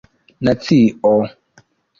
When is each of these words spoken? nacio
nacio 0.49 1.13